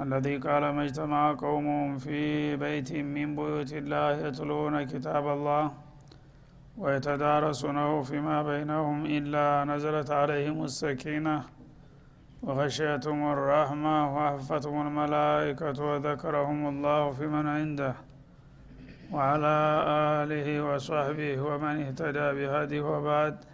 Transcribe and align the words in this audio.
الذي 0.00 0.36
قال 0.36 0.62
ما 0.70 0.84
اجتمع 0.84 1.34
قوم 1.34 1.98
في 1.98 2.56
بيت 2.56 2.92
من 2.92 3.36
بيوت 3.36 3.72
الله 3.72 4.26
يتلون 4.26 4.82
كتاب 4.82 5.28
الله 5.28 5.72
ويتدارسونه 6.78 8.02
فيما 8.02 8.42
بينهم 8.42 9.06
إلا 9.06 9.64
نزلت 9.64 10.10
عليهم 10.10 10.64
السكينة 10.64 11.44
وغشيتهم 12.42 13.32
الرحمة 13.32 13.96
وحفتهم 14.16 14.86
الملائكة 14.86 15.84
وذكرهم 15.84 16.68
الله 16.68 17.10
في 17.10 17.26
من 17.26 17.46
عنده 17.46 17.94
وعلى 19.12 19.56
آله 20.22 20.48
وصحبه 20.64 21.40
ومن 21.40 21.74
اهتدى 21.82 22.26
بهذه 22.38 22.80
وبعد. 22.80 23.44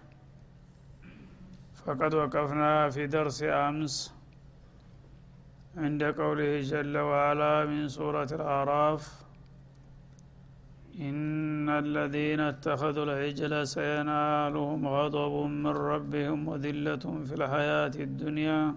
فقد 1.86 2.14
وقفنا 2.14 2.90
في 2.90 3.06
درس 3.06 3.42
أمس 3.42 4.15
عند 5.76 6.02
قوله 6.04 6.60
جل 6.60 6.96
وعلا 6.98 7.64
من 7.64 7.88
سورة 7.88 8.28
الأعراف 8.32 9.26
إن 11.00 11.68
الذين 11.68 12.40
اتخذوا 12.40 13.04
العجل 13.04 13.66
سينالهم 13.66 14.88
غضب 14.88 15.50
من 15.50 15.66
ربهم 15.66 16.48
وذلة 16.48 17.04
في 17.26 17.34
الحياة 17.34 17.94
الدنيا. 18.08 18.74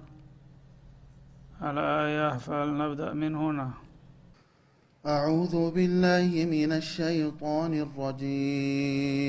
الآية 1.64 2.38
فلنبدأ 2.38 3.14
من 3.14 3.36
هنا. 3.36 3.70
أعوذ 5.06 5.72
بالله 5.72 6.46
من 6.46 6.72
الشيطان 6.72 7.74
الرجيم. 7.74 9.29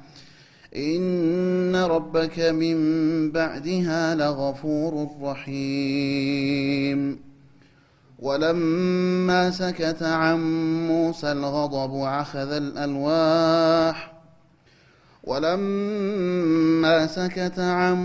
إن 0.75 1.75
ربك 1.75 2.39
من 2.39 2.77
بعدها 3.31 4.15
لغفور 4.15 5.07
رحيم. 5.21 7.19
ولما 8.19 9.51
سكت 9.51 10.03
عن 10.03 10.39
موسى 10.87 11.31
الغضب 11.31 11.95
أخذ 11.95 12.51
الألواح. 12.51 14.13
ولما 15.23 17.07
سكت 17.07 17.59
عن 17.59 17.95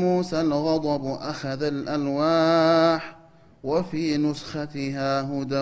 موسى 0.00 0.40
الغضب 0.40 1.06
أخذ 1.20 1.62
الألواح. 1.62 3.16
وفي 3.64 4.16
نسختها 4.16 5.20
هدى 5.20 5.60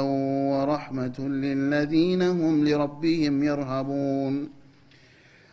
ورحمة 0.52 1.18
للذين 1.18 2.22
هم 2.22 2.68
لربهم 2.68 3.42
يرهبون. 3.42 4.57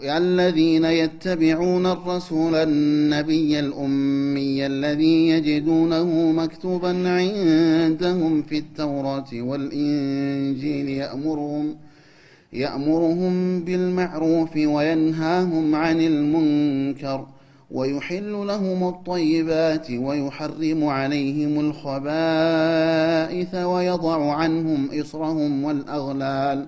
الذين 0.00 0.84
يتبعون 0.84 1.86
الرسول 1.86 2.54
النبي 2.54 3.60
الأمي 3.60 4.66
الذي 4.66 5.28
يجدونه 5.28 6.32
مكتوبا 6.32 6.88
عندهم 6.88 8.42
في 8.42 8.58
التوراة 8.58 9.28
والإنجيل 9.34 10.88
يأمرهم 10.88 11.76
يأمرهم 12.52 13.60
بالمعروف 13.60 14.56
وينهاهم 14.56 15.74
عن 15.74 16.00
المنكر 16.00 17.26
ويحل 17.70 18.32
لهم 18.32 18.88
الطيبات 18.88 19.90
ويحرم 19.90 20.84
عليهم 20.84 21.60
الخبائث 21.60 23.54
ويضع 23.54 24.32
عنهم 24.32 24.88
إصرهم 25.00 25.64
والأغلال 25.64 26.66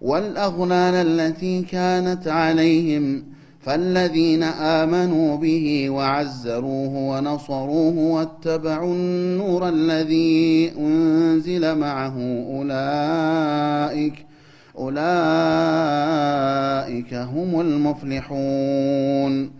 والأغلال 0.00 0.94
التي 0.94 1.62
كانت 1.62 2.28
عليهم 2.28 3.24
فالذين 3.60 4.42
آمنوا 4.42 5.36
به 5.36 5.90
وعزروه 5.90 6.96
ونصروه 6.96 7.98
واتبعوا 7.98 8.94
النور 8.94 9.68
الذي 9.68 10.72
أنزل 10.78 11.78
معه 11.78 12.16
أولئك 12.50 14.26
أولئك 14.78 15.04
هم 17.14 17.60
المفلحون 17.60 19.59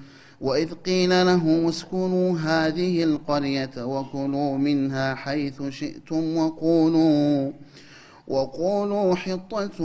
وإذ 0.41 0.73
قيل 0.85 1.25
لهم 1.25 1.67
اسكنوا 1.67 2.37
هذه 2.37 3.03
القرية 3.03 3.71
وكلوا 3.77 4.57
منها 4.57 5.15
حيث 5.15 5.63
شئتم 5.69 6.37
وقولوا 6.37 7.51
وقولوا 8.27 9.15
حطة 9.15 9.83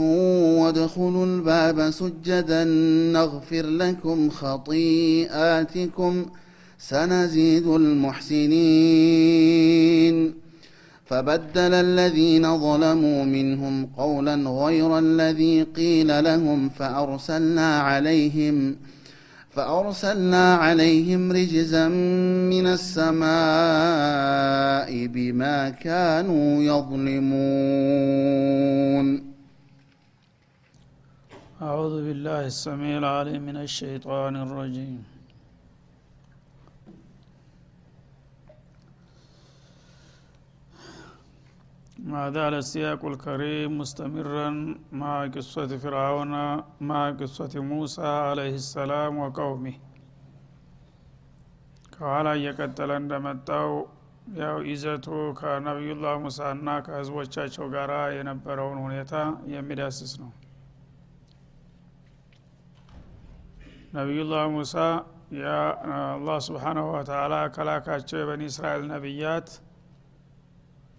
وادخلوا 0.59 1.25
الباب 1.25 1.89
سجدا 1.89 2.63
نغفر 3.13 3.65
لكم 3.65 4.29
خطيئاتكم 4.29 6.25
سنزيد 6.79 7.67
المحسنين. 7.67 8.87
فبدل 11.05 11.73
الذين 11.73 12.57
ظلموا 12.59 13.23
منهم 13.25 13.85
قولا 13.97 14.35
غير 14.35 14.99
الذي 14.99 15.63
قيل 15.63 16.23
لهم 16.23 16.69
فأرسلنا 16.69 17.79
عليهم 17.79 18.75
فأرسلنا 19.57 20.45
عليهم 20.55 21.21
رجزا 21.31 21.87
من 22.53 22.65
السماء 22.77 23.29
بما 25.15 25.69
كانوا 25.69 26.47
يظلمون. 26.71 27.27
أعوذ 31.61 31.95
بالله 32.05 32.45
السميع 32.53 32.97
العليم 32.97 33.41
من 33.49 33.57
الشيطان 33.67 34.33
الرجيم. 34.45 35.16
ما 42.06 42.30
زال 42.30 42.54
السياق 42.54 43.02
الكريم 43.04 43.70
مستمرا 43.78 44.48
مع 44.92 45.26
قصة 45.26 45.70
فرعون 45.76 46.34
مع 46.80 47.00
قصة 47.12 47.54
موسى 47.62 48.10
عليه 48.28 48.54
السلام 48.64 49.12
وقومه 49.18 49.76
ከኋላ 51.94 52.28
እየቀጠለ 52.38 52.90
እንደመጣው 53.00 53.68
ያው 54.40 54.56
ይዘቱ 54.70 55.06
ከነቢዩላህ 55.40 56.14
ሙሳና 56.24 56.68
ከህዝቦቻቸው 56.86 57.66
ጋር 57.74 57.90
የነበረውን 58.16 58.78
ሁኔታ 58.84 59.12
የሚዳስስ 59.54 60.12
ነው 60.22 60.30
ነቢዩላህ 63.98 64.44
ሙሳ 64.56 64.74
አላህ 66.14 66.38
ስብሓናሁ 66.48 66.86
ወተላ 66.96 67.34
ከላካቸው 67.56 68.18
የበኒ 68.20 68.42
እስራኤል 68.52 68.82
ነቢያት 68.94 69.48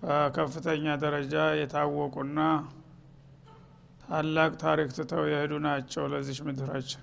በከፍተኛ 0.02 0.86
ደረጃ 1.02 1.34
የታወቁና 1.58 2.40
ታላቅ 4.02 4.50
ታሪክ 4.62 4.90
ትተው 4.96 5.22
የሄዱ 5.30 5.54
ናቸው 5.64 6.04
ለዚች 6.12 6.38
ምድራችን። 6.46 7.02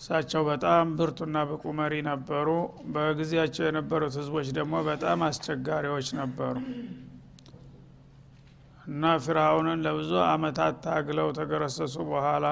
እሳቸው 0.00 0.42
በጣም 0.48 0.92
ብርቱና 0.98 1.38
ብቁ 1.48 1.72
መሪ 1.78 1.94
ነበሩ። 2.06 2.48
በጊዜያቸው 2.92 3.64
የነበሩት 3.66 4.14
ህዝቦች 4.20 4.48
ደግሞ 4.58 4.74
በጣም 4.88 5.20
አስቸጋሪዎች 5.26 6.08
ነበሩ። 6.20 6.56
እና 8.86 9.12
ፊርአውንን 9.24 9.82
ለብዙ 9.86 10.12
አመታት 10.30 10.76
ታግለው 10.86 11.28
ተገረሰሱ 11.36 11.96
በኋላ 12.08 12.46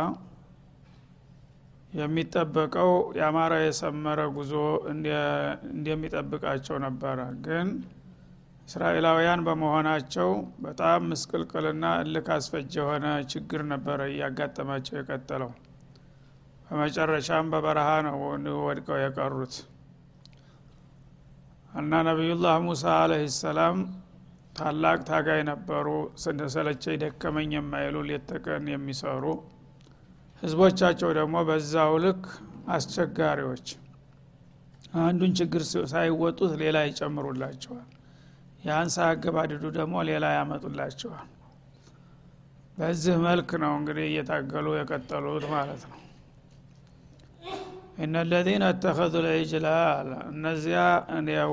የሚጠበቀው 1.93 2.90
የአማራ 3.19 3.55
የሰመረ 3.61 4.20
ጉዞ 4.35 4.52
እንደሚጠብቃቸው 5.73 6.76
ነበረ። 6.85 7.19
ግን 7.46 7.69
እስራኤላውያን 8.69 9.44
በመሆናቸው 9.46 10.31
በጣም 10.61 11.06
ምስቅልቅልና 11.11 11.85
እልክ 12.02 12.26
አስፈጅ 12.35 12.73
የሆነ 12.79 13.06
ችግር 13.32 13.62
ነበረ 13.70 14.08
እያጋጠማቸው 14.11 14.96
የቀጠለው። 14.99 15.52
በመጨረሻም 16.67 17.46
በበረሃ 17.52 17.91
ነው 18.06 18.17
ወድቀው 18.67 18.99
የቀሩት። 19.02 19.55
እና 21.75 22.00
ነቢዩላህ 22.06 22.56
ሙሳ 22.64 22.84
አለህ 23.00 23.23
ሰላም 23.38 23.79
ታላቅ 24.56 24.99
ታጋይ 25.08 25.41
ነበሩ። 25.49 25.88
ስንሰለቸኝ 26.23 26.96
ደከመኝ 27.02 27.52
የማይሉ 27.56 27.96
ሌት 28.08 28.25
ተቀን 28.31 28.67
የሚሰሩ 28.73 29.25
ህዝቦቻቸው 30.43 31.11
ደግሞ 31.19 31.37
በዛው 31.49 31.93
ልክ 32.05 32.25
አስቸጋሪዎች። 32.69 33.67
አንዱን 35.00 35.32
ችግር 35.38 35.62
ሳይወጡት 35.93 36.52
ሌላ 36.62 36.79
ይጨምሩላቸዋል። 36.87 37.88
ያን 38.65 38.89
ሳያገባድዱ 38.94 39.65
ደግሞ 39.77 39.96
ሌላ 40.08 40.27
ያመጡላቸዋል። 40.36 41.27
በዚህ 42.79 43.17
መልክ 43.24 43.51
ነው 43.62 43.72
እንግዲህ 43.79 44.05
እየታገሉ 44.08 44.67
የቀጠሉት 44.77 45.44
ማለት 45.53 45.82
ነው። 45.86 45.96
እነ 47.98 48.17
ለዚነ 48.31 48.65
እተኸዙ 48.72 49.15
ልዕጅላል 49.24 50.08
እነዚያ 50.32 50.81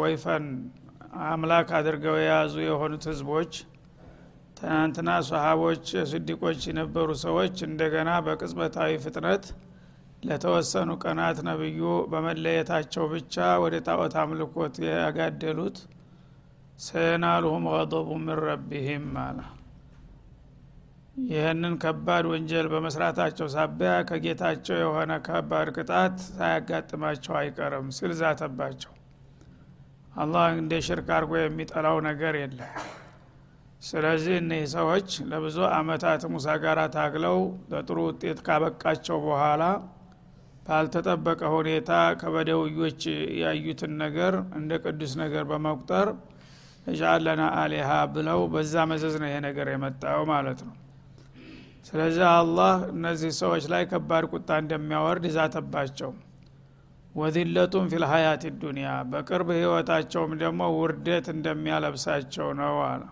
ወይፈን 0.02 0.46
አምላክ 1.28 1.70
አድርገው 1.78 2.16
የያዙ 2.20 2.56
የሆኑት 2.66 3.06
ህዝቦች 3.12 3.54
ትናንትና 4.58 5.10
ሰሃቦች 5.28 5.88
ስዲቆች 6.12 6.60
የነበሩ 6.70 7.10
ሰዎች 7.24 7.56
እንደገና 7.68 8.12
በቅጽበታዊ 8.26 8.92
ፍጥነት 9.04 9.46
ለተወሰኑ 10.24 10.92
ቀናት 11.04 11.38
ነብዩ 11.48 11.80
በመለየታቸው 12.12 13.04
ብቻ 13.12 13.36
ወደ 13.64 13.76
ጣዖት 13.88 14.16
አምልኮት 14.22 14.76
ያጋደሉት 14.88 15.78
ሰየናልሁም 16.80 17.66
ገضቡ 17.74 18.08
ምን 18.20 18.40
ረቢህም 18.44 19.06
አለ። 19.26 19.38
ይህንን 21.28 21.76
ከባድ 21.84 22.26
ወንጀል 22.32 22.66
በመስራታቸው 22.72 23.48
ሳቢያ 23.54 23.92
ከጌታቸው 24.10 24.78
የሆነ 24.82 25.12
ከባድ 25.28 25.70
ቅጣት 25.78 26.18
ሳያጋጥማቸው 26.30 27.36
አይቀርም 27.42 27.88
ሲል 27.98 28.14
ዛተባቸው። 28.20 28.92
አላህ 30.16 30.46
እንደ 30.58 30.74
ሽርክ 30.86 31.10
አድርጎ 31.16 31.34
የሚጠላው 31.40 31.98
ነገር 32.08 32.36
የለም 32.42 32.74
ስለዚህ 33.86 34.36
እነዚህ 34.42 34.70
ሰዎች 34.76 35.10
ለብዙ 35.32 35.58
አመታት 35.76 36.22
ሙሳ 36.34 36.56
ጋር 36.64 36.80
ታግለው 36.96 37.38
ለጥሩ 37.72 37.98
ውጤት 38.08 38.40
ካበቃቸው 38.48 39.18
በኋላ 39.26 39.64
ባልተጠበቀ 40.68 41.42
ሁኔታ 41.56 41.90
ከበደውዮች 42.22 43.02
ያዩትን 43.42 43.92
ነገር 44.04 44.34
እንደ 44.60 44.80
ቅዱስ 44.84 45.12
ነገር 45.22 45.44
በመቁጠር 45.50 46.08
እጃለና 46.88 47.44
አሊሃ 47.60 47.92
ብለው 48.16 48.40
በዛ 48.54 48.86
መዘዝ 48.92 49.16
ነው 49.22 49.30
ይሄ 49.30 49.38
ነገር 49.48 49.68
የመጣው 49.74 50.22
ማለት 50.32 50.60
ነው። 50.68 50.76
ስለዚህ 51.88 52.26
አላህ 52.36 52.74
እነዚህ 52.94 53.32
ሰዎች 53.42 53.66
ላይ 53.74 53.84
ከባድ 53.92 54.26
ቁጣ 54.32 54.50
እንደሚያወርድ 54.64 55.26
ዛተባቸው 55.36 56.12
ወዚለቱም 57.16 57.86
ፊልሀያት 57.92 58.44
ዱኒያ 58.62 58.90
በቅርብ 59.12 59.50
ህይወታቸውም 59.58 60.34
ደግሞ 60.42 60.62
ውርደት 60.78 61.28
እንደሚያለብሳቸው 61.36 62.48
ነው 62.62 62.76
አለ 62.88 63.04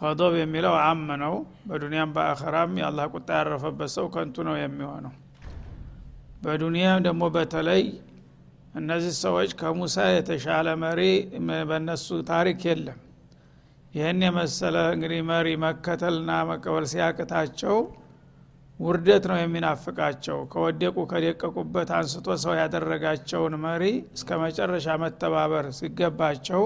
ገዶብ 0.00 0.34
የሚለው 0.38 0.74
አም 0.82 1.06
ነው። 1.22 1.34
በዱንያም 1.68 2.10
በአኸራም 2.16 2.72
የአላህ 2.80 3.06
ቁጣ 3.14 3.28
ያረፈበት 3.38 3.90
ሰው 3.94 4.06
ከንቱ 4.14 4.44
ነው 4.48 4.56
የሚሆነው። 4.60 5.14
በዱንያም 6.42 7.00
ደግሞ 7.06 7.24
በተለይ 7.36 7.82
እነዚህ 8.74 9.14
ሰዎች 9.22 9.50
ከሙሳ 9.60 9.96
የተሻለ 10.10 10.68
መሪ 10.82 11.00
በእነሱ 11.68 12.18
ታሪክ 12.30 12.58
የለም። 12.68 12.98
ይህን 13.94 14.20
የመሰለ 14.24 14.76
እንግዲህ 14.94 15.20
መሪ 15.30 15.48
መከተልና 15.62 16.30
መቀበል 16.50 16.84
ሲያቅታቸው 16.90 17.76
ውርደት 18.80 19.24
ነው 19.30 19.38
የሚናፍቃቸው። 19.40 20.38
ከወደቁ 20.52 20.96
ከደቀቁበት 21.12 21.90
አንስቶ 21.98 22.36
ሰው 22.42 22.54
ያደረጋቸውን 22.60 23.54
መሪ 23.62 23.84
እስከ 24.16 24.30
መጨረሻ 24.42 24.96
መተባበር 25.02 25.66
ሲገባቸው 25.78 26.62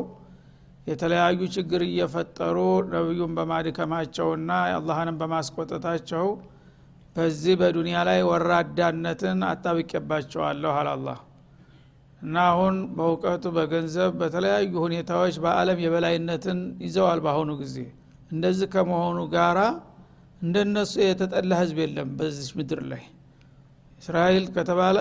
የተለያዩ 0.87 1.41
ችግር 1.55 1.81
እየፈጠሩ 1.87 2.57
ነቢዩን 2.93 3.33
በማድከማቸውና 3.37 4.51
አላህንም 4.73 5.19
በማስቆጠታቸው 5.21 6.27
በዚህ 7.17 7.55
በዱንያ 7.61 7.99
ላይ 8.09 8.21
ወራዳነትን 8.29 9.41
አጣብቄባቸዋለሁ 9.49 10.73
አላላህ 10.81 11.19
እና 12.23 12.37
አሁን 12.51 12.77
በእውቀቱ 12.97 13.45
በገንዘብ 13.57 14.11
በተለያዩ 14.21 14.73
ሁኔታዎች 14.85 15.37
በአለም 15.45 15.79
የበላይነትን 15.85 16.59
ይዘዋል 16.85 17.21
በአሁኑ 17.25 17.51
ጊዜ። 17.63 17.77
እንደዚህ 18.31 18.69
ከመሆኑ 18.75 19.21
ጋራ 19.33 19.61
እንደነሱ 20.43 20.93
የተጠላ 21.05 21.53
ህዝብ 21.63 21.79
የለም 21.83 22.11
በዚህ 22.19 22.51
ምድር 22.59 22.83
ላይ። 22.93 23.03
እስራኤል 23.99 24.45
ከተባለ 24.55 24.97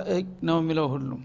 ነው 0.48 0.58
የሚለው 0.62 0.88
ሁሉም 0.94 1.22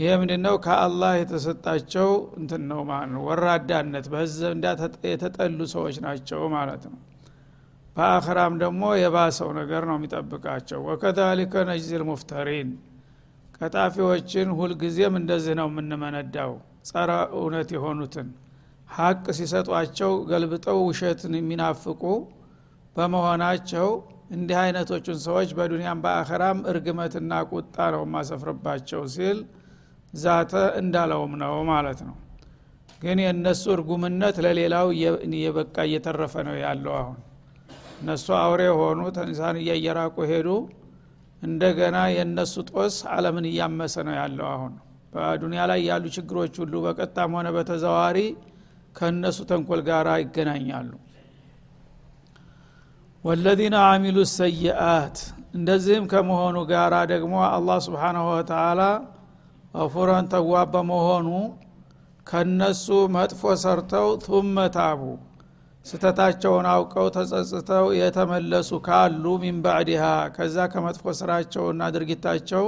ይሄ 0.00 0.10
ምንድነው? 0.20 0.54
ከአላህ 0.64 1.12
የተሰጣቸው 1.18 2.08
እንትን 2.38 2.62
ነው 2.70 2.80
ማለት 2.90 3.10
ነው። 3.14 3.22
ወራዳነት 3.28 4.06
በህዝብ 4.12 4.62
የተጠሉ 5.08 5.58
ሰዎች 5.74 5.96
ናቸው 6.04 6.42
ማለት 6.54 6.84
ነው። 6.88 6.98
በአኸራም 7.96 8.54
ደግሞ 8.62 8.82
የባሰው 9.00 9.50
ነገር 9.58 9.82
ነው 9.88 9.96
የሚጠብቃቸው። 9.98 10.80
ወከዛሊከ 10.88 11.64
ነጅዚል 11.70 12.02
ሙፍተሪን 12.10 12.68
ቀጣፊዎችን 13.58 14.48
ሁልጊዜም 14.58 15.14
እንደዚህ 15.20 15.54
ነው 15.60 15.68
የምንመነዳው 15.70 16.52
ጸረ 16.88 17.10
እውነት 17.38 17.70
የሆኑትን። 17.76 18.28
ሀቅ 18.88 19.24
ሲሰጧቸው 19.38 20.12
ገልብጠው 20.30 20.78
ውሸትን 20.86 21.34
የሚናፍቁ 21.38 22.02
በመሆናቸው 22.96 23.88
እንዲህ 24.34 24.56
አይነቶቹን 24.62 25.18
ሰዎች 25.26 25.50
በዱንያም 25.58 26.00
በአኸራም 26.04 26.58
እርግመትና 26.70 27.32
ቁጣ 27.52 27.76
ነው 27.94 28.02
የማሰፍርባቸው 28.06 29.02
ሲል 29.14 29.38
ዛተ 30.14 30.52
እንዳለውም 30.80 31.32
ነው 31.42 31.54
ማለት 31.70 32.00
ነው። 32.08 32.16
ግን 33.02 33.18
የእነሱ 33.24 33.62
እርጉምነት 33.74 34.36
ለሌላው 34.44 34.88
እየበቃ 35.28 35.76
እየተረፈ 35.88 36.34
ነው 36.48 36.56
ያለው 36.64 36.94
አሁን። 37.00 37.18
እነሱ 38.00 38.26
አውሬ 38.40 38.62
ሆኑ 38.78 39.00
ተንሳንያ 39.16 39.72
እየራቁ 39.78 40.16
ሄዱ። 40.30 40.48
እንደገና 41.42 41.98
የእነሱ 42.14 42.54
ጦስ 42.70 42.96
አለምን 43.14 43.46
እያመሰ 43.50 43.94
ነው 44.08 44.14
ያለው 44.20 44.46
አሁን። 44.54 44.72
በዱንያ 45.12 45.62
ላይ 45.70 45.80
ያሉ 45.88 46.04
ችግሮች 46.16 46.54
ሁሉ 46.62 46.74
በቀጣም 46.84 47.30
ሆነ 47.36 47.48
በተዘዋሪ 47.56 48.18
ከእነሱ 48.96 49.38
ተንኮል 49.50 49.80
ጋር 49.88 50.08
ይገናኛሉ። 50.22 50.90
ወለዚነ 53.24 53.76
አሚሉ 53.88 54.18
ሰይአት 54.34 55.16
እንደዚህም 55.54 56.04
ከመሆኑ 56.12 56.56
ጋር 56.70 56.92
ደግሞ 57.12 57.34
አላህ 57.48 57.78
ስብሓናሁ 57.86 58.26
ወተላ 58.32 58.82
ገፉረን 59.74 60.26
ተዋብ 60.32 60.70
በመሆኑ 60.74 61.28
ከነሱ 62.26 62.86
መጥፎ 63.14 63.42
ሰርተው 63.62 64.08
ቱመ 64.24 64.64
ታቡ። 64.74 65.02
ስተታቸውን 65.86 66.66
አውቀው 66.72 67.06
ተጸጽተው 67.14 67.86
የተመለሱ 67.98 68.70
ካሉ 68.86 69.24
ሚን 69.42 69.58
ከዛ 70.36 70.66
ከመጥፎ 70.72 71.12
ስራቸውና 71.20 71.82
ድርጊታቸው 71.94 72.66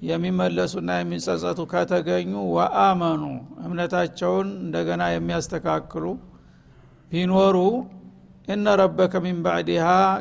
የሚመለሱና 0.00 0.90
የሚጸጸቱ 0.98 1.60
ከተገኙ 1.72 2.34
ወአመኑ 2.54 3.22
እምነታቸውን 3.64 4.48
እንደገና 4.62 5.02
የሚያስተካክሉ 5.12 6.04
ቢኖሩ 7.12 7.56
እነ 8.48 8.66
ረበከ 8.80 9.14
ሚን 9.24 9.38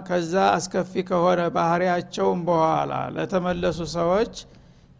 ከዛ 0.08 0.34
አስከፊ 0.56 1.04
ከሆነ 1.10 1.42
ባህሪያቸውን 1.56 2.40
በኋላ 2.50 2.94
ለተመለሱ 3.16 3.80
ሰዎች 3.96 4.34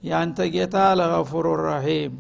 ያንተ 0.04 0.40
ጌታ 0.54 0.76
ለገፉሩ 1.00 1.48
ረሂም 1.64 2.14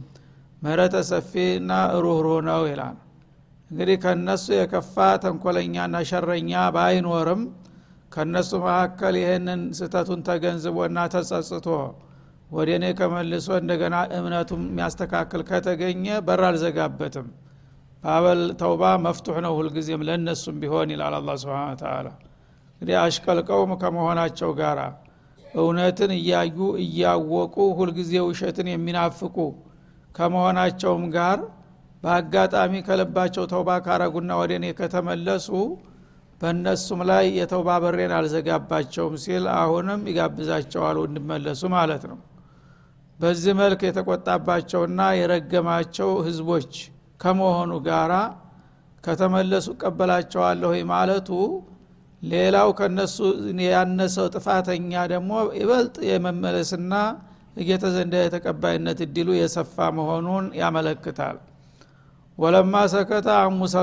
ምህረተ 0.62 0.96
ሰፊና 1.10 1.72
ሩህሩህ 2.04 2.40
ነው 2.48 2.62
ይላል። 2.70 2.98
እንግዲህ 3.72 3.98
ከነሱ 4.04 4.46
የከፋ 4.56 4.96
ተንኮለኛና 5.24 5.96
ሸረኛ 6.10 6.52
ባይኖርም 6.76 7.42
ከነሱ 8.12 8.52
መካከል 8.64 9.16
ይህንን 9.22 9.62
ስተቱን 9.78 10.22
ተገንዝቦና 10.28 11.00
ተጸጽቶ 11.14 11.68
ወደ 12.52 12.70
እኔ 12.78 12.86
ከመልሶ 13.00 13.48
እንደገና 13.62 13.96
እምነቱም 14.18 14.62
የሚያስተካክል 14.70 15.42
ከተገኘ 15.50 16.06
በር 16.28 16.44
አልዘጋበትም። 16.48 17.28
ባበል 18.04 18.42
ተውባ 18.60 18.84
መፍቱሕ 19.06 19.38
ነው 19.46 19.54
ሁልጊዜም 19.58 20.04
ለእነሱም 20.08 20.58
ቢሆን 20.62 20.92
ይላል 20.94 21.16
አላ 21.18 21.32
ስብን 21.42 21.78
ተላ 21.82 22.08
እንግዲህ 22.74 22.96
አሽቀልቀውም 23.02 23.72
ከመሆናቸው 23.82 24.52
ጋር 24.60 24.80
እውነትን 25.54 26.12
እያዩ 26.18 26.58
እያወቁ 26.84 27.56
ሁልጊዜ 27.78 28.14
ውሸትን 28.28 28.68
የሚናፍቁ 28.72 29.38
ከመሆናቸውም 30.16 31.06
ጋር 31.16 31.40
በአጋጣሚ 32.04 32.74
ከልባቸው 32.88 33.46
ተውባ 33.52 33.70
ካረጉና 33.86 34.32
ወደ 34.42 34.52
እኔ 34.60 34.68
ከተመለሱ 34.80 35.48
በእነሱም 36.42 37.02
ላይ 37.10 37.26
የተውባ 37.38 37.70
በሬን 37.84 38.14
አልዘጋባቸውም 38.18 39.16
ሲል 39.24 39.46
አሁንም 39.58 40.02
ይጋብዛቸዋል 40.10 40.98
እንዲመለሱ 41.04 41.62
ማለት 41.76 42.04
ነው። 42.12 42.20
በዚህ 43.20 43.54
መልክ 43.62 43.82
የተቆጣባቸውና 43.86 45.02
የረገማቸው 45.20 46.12
ህዝቦች 46.28 46.72
ከመሆኑ 47.20 47.72
ጋራ 47.88 48.14
ከተመለሱ 49.04 49.68
እቀበላቸዋለሁ 49.76 50.72
ማለቱ 50.92 51.30
ሌላው 52.24 52.70
ከነሱ 52.78 53.18
ያነሰው 53.66 54.28
ጥፋተኛ 54.36 54.92
ደግሞ 55.12 55.32
ይበልጥ 55.60 55.98
የመመለስና 56.10 56.94
እጌተ 57.58 57.86
ዘንዳ 57.96 58.16
የተቀባይነት 58.22 59.00
እድሉ 59.06 59.30
የሰፋ 59.38 59.76
መሆኑን 59.98 60.46
ያመለክታል። 60.62 61.38
ወለማ 62.38 62.74
ሰከተ 62.92 63.28
አን 63.38 63.56
ሙሳ 63.60 63.76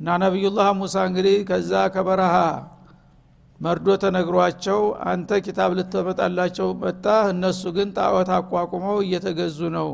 እና 0.00 0.16
ነቢዩላህ 0.22 0.68
ሙሳ 0.78 0.96
እንግዲህ 1.08 1.36
ከዛ 1.48 1.72
ከበረሃ 1.94 2.34
መርዶ 3.60 3.86
ተነግሯቸው 4.02 4.80
አንተ 5.10 5.38
ኪታብ 5.44 5.70
ልትመጣላቸው 5.78 6.68
መጣ 6.82 7.04
እነሱ 7.30 7.62
ግን 7.76 7.88
ጣዖት 7.98 8.30
አቋቁመው 8.36 8.96
እየተገዙ 9.04 9.58
ነው 9.76 9.88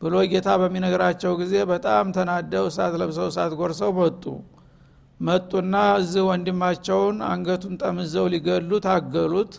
ብሎ 0.00 0.14
ጌታ 0.32 0.48
በሚነግራቸው 0.60 1.32
ጊዜ 1.40 1.54
በጣም 1.72 2.06
ተናደው 2.16 2.64
እሳት 2.70 2.94
ለብሰው 3.00 3.26
እሳት 3.32 3.52
ጎርሰው 3.60 3.90
መጡ 3.98 4.24
መጡና 5.20 5.74
እዚህ 5.98 6.22
ወንድማቸውን 6.28 7.16
አንገቱን 7.28 7.74
ጠምዘው 7.82 8.26
ሊገሉ 8.32 8.70
ታገሉት። 8.86 9.52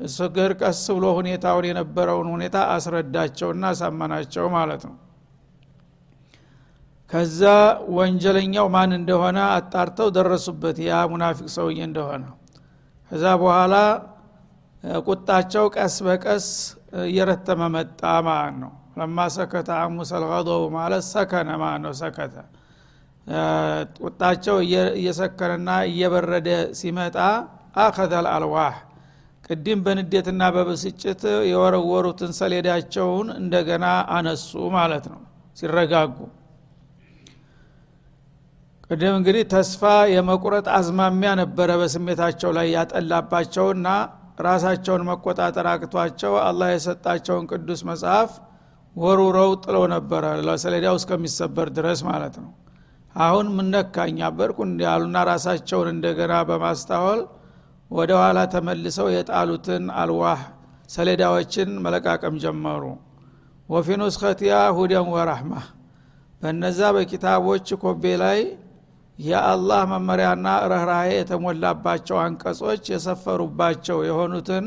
እሱገር 0.00 0.52
ቀስ 0.60 0.82
ብሎ 0.96 1.04
ሁኔታውን 1.18 1.66
የነበረውን 1.68 2.28
ሁኔታ 2.34 2.56
አስረዳቸውና 2.74 3.64
አሳመናቸው 3.72 4.46
ማለት 4.56 4.82
ነው። 4.88 4.94
ከዛ 7.10 7.40
ወንጀለኛው 7.96 8.66
ማን 8.74 8.92
እንደሆነ 8.98 9.38
አጣርተው 9.56 10.08
ደረሱበት። 10.16 10.78
ያ 10.86 11.02
ሙናፊቅ 11.10 11.48
ሰውዬ 11.56 11.78
እንደሆነ። 11.88 12.24
ከዛ 13.10 13.24
በኋላ 13.42 13.74
ቁጣቸው 15.04 15.64
ቀስ 15.76 15.94
በቀስ 16.06 16.46
እየረተመ 17.04 17.60
መጣ 17.74 18.00
ማለት 18.26 18.56
ነው። 18.62 18.72
ለማ 18.98 19.18
ሰከተ 19.36 19.68
አሙሰል 19.78 20.24
ማለት 20.74 21.04
ሰከነ 21.12 21.50
ማለት 21.62 21.80
ነው 21.84 21.94
ሰከተ 22.00 22.34
ቁጣቸው 24.00 24.56
እየሰከነና 24.96 25.70
እየበረደ 25.90 26.48
ሲመጣ 26.78 27.16
አኸዘል 27.84 28.26
አልዋህ 28.32 28.74
ቅድም 29.46 29.80
በንዴትና 29.86 30.42
በብስጭት 30.54 31.22
የወረወሩትን 31.50 32.32
ሰሌዳቸውን 32.38 33.28
እንደገና 33.40 33.86
አነሱ 34.16 34.50
ማለት 34.76 35.06
ነው። 35.12 35.20
ሲረጋጉ 35.56 36.16
ቅድም 38.86 39.14
እንግዲህ 39.18 39.44
ተስፋ 39.52 39.82
የመቁረጥ 40.14 40.66
አዝማሚያ 40.78 41.30
ነበረ 41.40 41.70
በስሜታቸው 41.80 42.50
ላይ 42.56 42.66
ያጠላባቸውና 42.74 43.88
ራሳቸውን 44.46 45.06
መቆጣጠር 45.10 45.66
አቅቷቸው 45.72 46.34
አላህ 46.42 46.68
የሰጣቸውን 46.72 47.46
ቅዱስ 47.50 47.80
መጽሐፍ 47.90 48.30
ወሩረው 48.96 49.50
ጥለው 49.62 49.84
ነበረ 49.94 50.24
ለሰሌዳው 50.46 50.96
እስከሚሰበር 51.00 51.68
ድረስ 51.78 52.02
ማለት 52.10 52.34
ነው 52.42 52.50
አሁን 53.14 53.46
ምነካኛ 53.56 54.28
በርኩ 54.36 54.58
እንዲያሉና 54.66 55.16
ራሳቸውን 55.28 55.88
እንደገና 55.92 56.34
በማስታወል 56.48 57.20
ወደ 57.90 58.12
ኋላ 58.20 58.38
ተመልሰው 58.52 59.08
የጣሉትን 59.12 59.84
አልዋህ 60.00 60.40
ሰሌዳዎችን 60.88 61.70
መለቃቀም 61.84 62.34
ጀመሩ። 62.44 62.82
ወፊ 63.68 63.88
ኑስኸቲያ 64.00 64.54
ሁደን 64.76 65.06
ወራህማ። 65.14 65.52
በነዛ 66.40 66.80
በኪታቦች 66.96 67.68
ኮቤ 67.82 68.04
ላይ 68.22 68.40
የአላህ 69.18 69.82
መመሪያና 69.92 70.46
ረህራሄ 70.70 71.08
የተሞላባቸው 71.14 72.16
አንቀጾች 72.24 72.82
የሰፈሩባቸው 72.92 73.98
የሆኑትን 74.08 74.64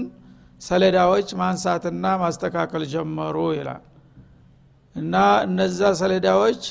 ሰሌዳዎች 0.62 1.30
ማንሳትና 1.42 2.06
ማስተካከል 2.22 2.84
ጀመሩ 2.94 3.38
ይላል። 3.58 3.84
እና 4.96 5.16
እነዛ 5.46 5.90
ሰሌዳዎች 6.00 6.62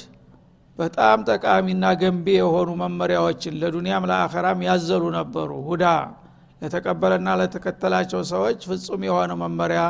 በጣም 0.78 1.18
ጠቃሚና 1.28 1.84
ገንቢ 2.00 2.26
የሆኑ 2.36 2.70
መመሪያዎችን 2.80 3.58
ለዱንያም 3.60 4.06
ለአኸራም 4.10 4.60
ያዘሉ 4.68 5.04
ነበሩ። 5.16 5.50
ሁዳ 5.68 5.84
ለተቀበለና 6.62 7.28
ለተከተላቸው 7.40 8.20
ሰዎች 8.30 8.58
ፍጹም 8.70 9.02
የሆነ 9.08 9.32
መመሪያ። 9.42 9.82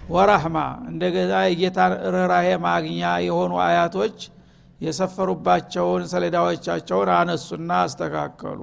ወራህማ 0.00 0.56
እንደገና 0.88 1.34
የጌታ 1.44 1.78
ርኅራሄ 2.14 2.48
ማግኛ 2.64 3.00
የሆኑ 3.26 3.52
አያቶች 3.66 4.16
የሰፈሩባቸውን 4.80 6.02
ሰሌዳዎቻቸውን 6.12 7.10
አነሱና 7.16 7.70
አስተካከሉ። 7.84 8.58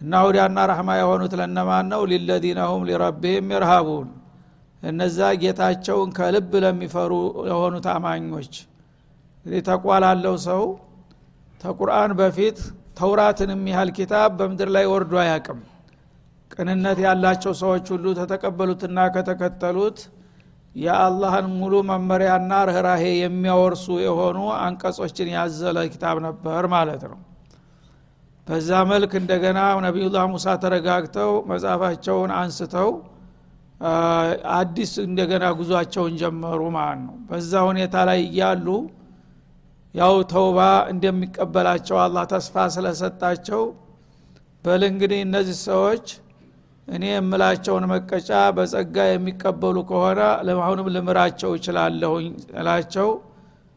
እና 0.00 0.20
ሁዳና 0.26 0.58
ረህማ 0.70 0.90
የሆኑት 1.00 1.32
ለነማን 1.40 1.86
ነው? 1.92 2.02
ሊለዚነ 2.10 2.60
ሁም 2.70 2.82
ሊረቢህም 2.88 3.48
ይርሃቡን 3.54 4.08
እነዛ 4.82 5.18
ጌታቸውን 5.42 6.10
ከልብ 6.16 6.52
ለሚፈሩ 6.64 7.12
ለሆኑት 7.48 7.86
አማኞች 7.92 8.54
እንግዲህ 9.46 9.62
ተቋ 9.68 9.84
ላለው 10.02 10.36
ሰው 10.46 10.62
ተቁርአን 11.60 12.12
በፊት 12.18 12.58
ተውራትን 12.98 13.50
የሚያህል 13.54 13.90
ኪታብ 13.96 14.30
በምድር 14.38 14.68
ላይ 14.76 14.84
ወርዶ 14.92 15.14
አያቅም 15.22 15.60
ቅንነት 16.50 16.98
ያላቸው 17.04 17.52
ሰዎች 17.60 17.86
ሁሉ 17.94 18.06
ተተቀበሉትና 18.18 18.98
ከተከተሉት 19.14 19.98
የአላህን 20.76 21.46
ሙሉ 21.56 21.74
መመሪያና 21.88 22.52
ርኅራሄ 22.68 23.04
የሚያወርሱ 23.18 23.86
የሆኑ 24.04 24.38
አንቀጾችን 24.60 25.28
ያዘለ 25.34 25.78
ኪታብ 25.92 26.16
ነበር 26.26 26.66
ማለት 26.74 27.02
ነው። 27.10 27.18
በዛ 28.46 28.70
መልክ 28.90 29.12
እንደገና 29.20 29.58
ነቢዩላህ 29.84 30.24
ሙሳ 30.32 30.54
ተረጋግተው 30.62 31.32
መጽሐፋቸውን 31.50 32.30
አንስተው 32.38 32.90
አዲስ 34.56 34.92
እንደገና 35.04 35.44
ጉዟቸውን 35.58 36.14
ጀመሩ 36.20 36.60
ማለት 36.76 37.00
ነው። 37.06 37.14
በዛ 37.28 37.52
ሁኔታ 37.68 37.94
ላይ 38.10 38.20
እያሉ 38.26 38.66
ያው 39.94 40.14
ተውባ 40.30 40.58
እንደሚቀበላቸው 40.92 41.96
አላህ 42.04 42.24
ተስፋ 42.30 42.64
ስለሰጣቸው 42.74 43.62
በል 44.64 44.82
እንግዲህ 44.88 45.20
እነዚህ 45.26 45.56
ሰዎች 45.66 46.06
እኔ 46.88 47.04
የምላቸውን 47.10 47.84
መቀጫ 47.92 48.28
በጸጋ 48.56 48.96
የሚቀበሉ 49.08 49.76
ከሆነ 49.90 50.20
አሁንም 50.62 50.88
ልምራቸው 50.94 51.50
እችላለሁኝ 51.58 52.26
እላቸው። 52.60 53.08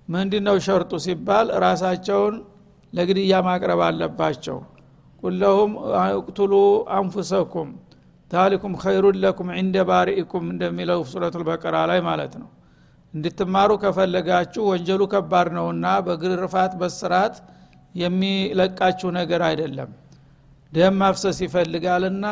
ምንድ 0.07 0.33
ነው 0.47 0.55
ሸርጡ 0.65 0.93
ሲባል 1.05 1.47
ራሳቸውን 1.63 2.35
ለግድያ 2.93 3.35
ማቅረብ 3.47 3.81
አለባቸው። 3.87 4.57
ቁለሁም 5.23 5.71
እቅቱሉ 6.17 6.53
አንፉሰኩም 6.97 7.69
ዛሊኩም 8.31 8.73
ኸይሩን 8.83 9.17
ለኩም 9.23 9.49
ዕንደ 9.57 9.77
ባሪኢኩም 9.89 10.45
እንደሚለው 10.53 10.99
ሱረቱ 11.11 11.35
ልበቀራ 11.41 11.75
ላይ 11.91 11.99
ማለት 12.07 12.33
ነው 12.41 12.47
እንድትማሩ 13.15 13.71
ከፈለጋችሁ 13.83 14.63
ወንጀሉ 14.69 15.01
ከባድ 15.13 15.47
ነውና 15.57 15.85
በግርፋት 16.05 16.73
በስራት 16.79 17.35
የሚለቃችሁ 17.95 19.09
ነገር 19.17 19.41
አይደለም። 19.49 19.91
ደም 20.73 20.95
ማፍሰስ 21.01 21.37
ይፈልጋልና 21.45 22.25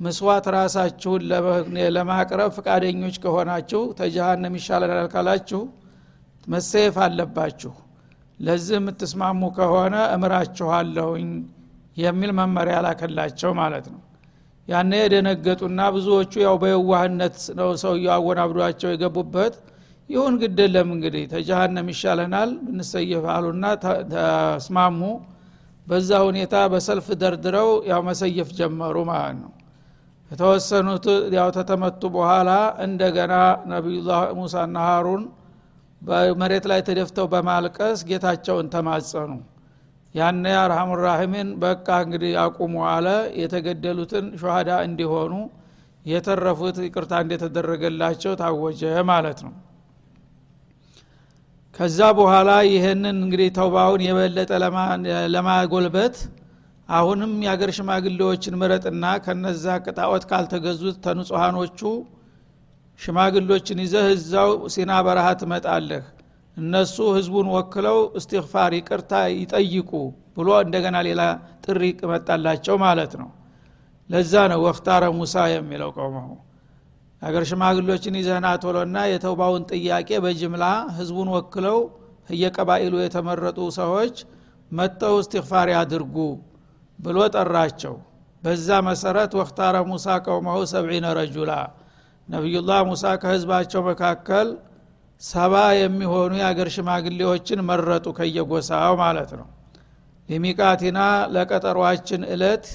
ምስዋት 0.00 0.46
ራሳችሁን 0.56 1.22
ለማቅረብ 1.96 2.50
ፈቃደኞች 2.56 3.16
ከሆናችሁ 3.24 3.82
ተጀሃነም 4.00 4.54
ይሻለናል 4.60 5.08
ካላችሁ 5.14 5.60
መሰየፍ 6.46 6.96
አለባችሁ። 7.04 7.72
ለዚህ 8.40 8.74
የምትስማሙ 8.78 9.42
ከሆነ 9.58 9.96
እምራችኋለሁኝ 10.14 11.28
የሚል 11.96 12.30
መመሪያ 12.38 12.76
ላከላቸው 12.86 13.50
ማለት 13.60 13.86
ነው። 13.92 14.00
ያነ 14.68 14.92
የደነገጡና 15.00 15.80
ብዙዎቹ 15.94 16.32
ያው 16.44 16.54
በየዋህነት 16.62 17.38
ነው 17.58 17.70
ሰውየው 17.82 18.12
አወናብዷቸው 18.16 18.90
የገቡበት 18.92 19.54
ይሁን 20.10 20.34
ግደለም 20.42 20.88
እንግዲህ 20.94 21.22
ተጀሃነም 21.32 21.86
ይሻለናል 21.92 22.50
ብንሰየፍ 22.64 23.24
አሉና 23.34 23.64
ተስማሙ። 24.12 25.00
በዛ 25.86 26.10
ሁኔታ 26.26 26.54
በሰልፍ 26.72 27.06
ደርድረው 27.22 27.70
ያው 27.90 28.00
መሰየፍ 28.08 28.50
ጀመሩ 28.58 28.96
ማለት 29.10 29.36
ነው። 29.42 29.50
የተወሰኑት 30.30 31.06
ያው 31.36 31.48
ተተመቱ 31.56 32.02
በኋላ 32.14 32.50
እንደገና 32.86 33.34
ነቢዩላህ 33.72 34.22
ሙሳና 34.38 34.76
ሀሩን 34.88 35.24
በመሬት 36.02 36.64
ላይ 36.70 36.80
ተደፍተው 36.88 37.26
በማልቀስ 37.32 37.98
ጌታቸውን 38.08 38.66
ተማጸኑ። 38.74 39.30
ያነ 40.14 40.44
አርሐሙ 40.62 40.90
ራሒሚን 41.04 41.48
በቃ 41.62 41.88
እንግዲህ 42.04 42.32
አቁሙ 42.42 42.74
አለ። 42.90 43.06
የተገደሉትን 43.40 44.26
ሸሃዳ 44.40 44.70
እንዲሆኑ 44.88 45.32
የተረፉት 46.04 46.76
ይቅርታ 46.86 47.12
እንደተደረገላቸው 47.24 48.32
ታወጀ 48.40 48.82
ማለት 49.10 49.38
ነው 49.46 49.54
ከዛ 51.74 51.98
በኋላ 52.18 52.50
ይህንን 52.68 53.16
እንግዲህ 53.22 53.48
ተውባውን 53.56 54.02
የበለጠ 54.06 54.50
ለማጎልበት 55.34 56.16
አሁንም 56.88 57.32
የአገር 57.44 57.70
ሽማግሌዎችን 57.76 58.58
ምረጥና 58.60 59.04
ከነዛ 59.24 59.64
ቅጣዖት 59.84 60.24
ካልተገዙት 60.30 60.96
ተንጹሃኖቹ 61.04 61.80
ሽማግሎችን 63.00 63.78
ይዘህ 63.84 64.06
እዛው 64.16 64.50
ሲና 64.74 64.92
በረሃ 65.06 65.28
ትመጣለህ። 65.40 66.04
እነሱ 66.56 66.96
ህዝቡን 67.16 67.46
ወክለው 67.54 67.98
እስትግፋር 68.18 68.72
ይቅርታ 68.78 69.12
ይጠይቁ 69.34 69.90
ብሎ 70.36 70.48
እንደገና 70.64 70.96
ሌላ 71.08 71.22
ጥሪ 71.64 71.82
መጣላቸው 72.12 72.76
ማለት 72.84 73.12
ነው። 73.22 73.30
ለዛ 74.10 74.34
ነው 74.52 74.60
ወክታረ 74.66 75.04
ሙሳ 75.18 75.44
የሚለው 75.52 75.90
ቀውመሁ 75.96 76.28
አገር 77.24 77.44
ሽማግሎችን 77.50 78.16
ይዘህና 78.18 78.46
ቶሎና 78.62 78.96
የተውባውን 79.10 79.62
ጥያቄ 79.70 80.08
በጅምላ 80.24 80.64
ህዝቡን 80.96 81.28
ወክለው 81.34 81.78
እየቀባኢሉ 82.30 82.94
የተመረጡ 83.00 83.58
ሰዎች 83.78 84.16
መጠው 84.70 85.14
እስትግፋር 85.22 85.68
ያድርጉ 85.74 86.16
ብሎ 86.98 87.18
ጠራቸው። 87.34 87.94
በዛ 88.42 88.68
መሰረት 88.88 89.32
ወክታረ 89.40 89.76
ሙሳ 89.90 90.06
ቀውመሁ 90.26 90.58
ሰብዒነ 90.72 91.06
ረጁላ። 91.18 91.52
ነቢዩላህ 92.28 92.80
ሙሳ 92.90 93.04
ከህዝባቸው 93.22 93.82
መካከል 93.88 94.48
ሰባ 95.22 95.54
የሚሆኑ 95.80 96.32
የአገር 96.40 96.68
ሽማግሌዎችን 96.76 97.60
መረጡ 97.68 98.06
ከየጎሳው 98.18 98.94
ማለት 99.02 99.30
ነው። 99.40 99.48
ሊሚቃቲና 100.28 100.98
ለቀጠሯችን 101.34 102.22
እለት 102.34 102.66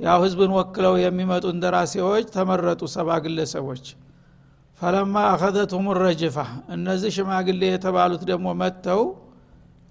ያው 0.00 0.18
ህዝብን 0.24 0.52
ወክለው 0.56 0.94
የሚመጡ 1.02 1.44
እንደራሴዎች 1.52 2.26
ተመረጡ 2.34 2.82
ሰባ 2.92 3.18
ግለሰቦች። 3.24 3.86
ፈለማ 4.80 5.14
አኸዘትሁም 5.30 5.86
ረጅፋ። 6.00 6.36
እነዚህ 6.74 7.10
ሽማግሌ 7.16 7.62
የተባሉት 7.70 8.22
ደግሞ 8.30 8.48
መጥተው 8.60 9.02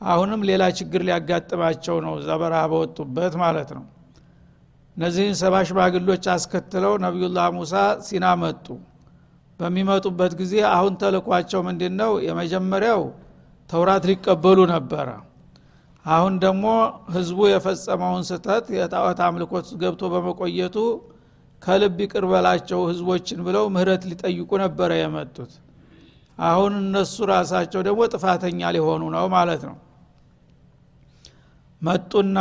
አሁንም 0.02 0.41
ሌላ 0.50 0.63
ችግር 0.80 1.02
ሊያጋጥማቸው 1.08 1.98
ነው 2.06 2.13
እዛ 2.20 2.30
በረሃ 2.41 2.63
በወጡበት 2.72 3.34
ማለት 3.43 3.70
ነው። 3.78 3.86
እነዚህን 4.98 5.36
ሰባ 5.41 5.56
ሽማግሎች 5.70 6.26
አስከትለው 6.34 6.93
ነቢዩላህ 7.04 7.48
ሙሳ 7.58 7.74
ሲና 8.06 8.28
መጡ። 8.43 8.65
በሚመጡበት 9.60 10.34
ጊዜ 10.39 10.56
አሁን 10.72 10.93
ተልኳቸው 11.02 11.62
ምንድን 11.67 11.93
ነው 12.02 12.12
የመጀመሪያው 12.28 13.02
ተውራት 13.70 14.04
ሊቀበሉ 14.10 14.60
ነበረ 14.74 15.08
አሁን 16.08 16.34
ደግሞ 16.43 16.65
ህዝቡ 17.15 17.39
የፈጸመውን 17.50 18.24
ስተት 18.28 18.65
የጣዖት 18.76 19.20
አምልኮት 19.26 19.70
ገብቶ 19.82 20.04
በመቆየቱ 20.13 20.78
ከልብ 21.62 21.98
ይቅር 22.04 22.26
በላቸው 22.32 22.80
ህዝቦችን 22.89 23.39
ብለው 23.48 23.65
ምህረት 23.76 24.04
ሊጠይቁ 24.10 24.50
ነበረ 24.63 24.91
የመጡት። 25.00 25.52
አሁን 26.39 26.74
እነሱ 26.82 27.15
ራሳቸው 27.32 27.82
ደግሞ 27.88 28.02
ጥፋተኛ 28.13 28.70
ሊሆኑ 28.76 29.04
ነው 29.15 29.26
ማለት 29.36 29.62
ነው። 29.70 29.76
መጡና 31.82 32.38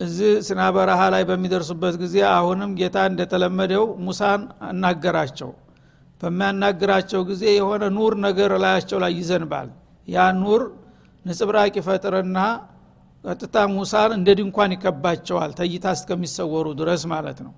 እዚህ 0.00 0.30
ስና 0.46 0.60
በረሃ 0.76 1.00
ላይ 1.14 1.22
በሚደርሱበት 1.28 1.94
ጊዜ 2.02 2.16
አሁንም 2.32 2.70
ጌታ 2.78 2.98
እንደተለመደው 3.10 3.84
ሙሳን 4.06 4.40
አናገራቸው። 4.68 5.50
በሚያናግራቸው 6.20 7.20
ጊዜ 7.30 7.44
የሆነ 7.56 7.84
ኑር 7.96 8.14
ነገር 8.26 8.50
ላያቸው 8.62 8.98
ላይ 9.04 9.12
ይዘንባል። 9.20 9.68
ያ 10.08 10.26
ኑር 10.40 10.62
ንጽብራቅ 11.24 11.72
ይፈጥርና 11.80 12.38
ቀጥታ 13.24 13.56
ሙሳን 13.72 14.10
እንደ 14.16 14.28
ድንኳን 14.38 14.70
ይከባቸዋል 14.74 15.50
ተይታ 15.58 15.86
እስከሚሰወሩ 15.96 16.66
ድረስ 16.80 17.02
ማለት 17.12 17.38
ነው። 17.46 17.52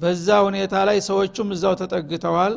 በዛ 0.00 0.28
ሁኔታ 0.46 0.74
ላይ 0.88 0.98
ሰዎቹም 1.08 1.48
እዛው 1.54 1.74
ተጠግተዋል 1.80 2.54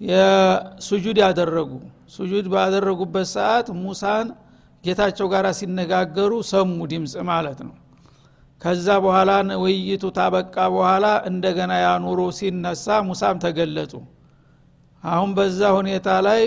የሱጁድ 0.00 1.18
ያደረጉ። 1.24 1.70
ሱጁድ 2.14 2.46
ባደረጉበት 2.52 3.26
ሰዓት 3.34 3.66
ሙሳን 3.82 4.26
ጌታቸው 4.84 5.26
ጋር 5.32 5.46
ሲነጋገሩ 5.58 6.32
ሰሙ 6.50 6.78
ድምፅ 6.92 7.14
ማለት 7.30 7.58
ነው። 7.66 7.74
ከዛ 8.60 8.86
በኋላ 9.04 9.30
ውይይቱ 9.62 10.04
ታበቃ 10.16 10.56
በኋላ 10.74 11.06
እንደገና 11.30 11.72
ያኑሩ 11.84 12.20
ሲነሳ 12.38 12.86
ሙሳም 13.08 13.36
ተገለጡ። 13.44 13.92
አሁን 15.04 15.30
በዛ 15.36 15.60
ሁኔታ 15.78 16.08
ላይ 16.26 16.42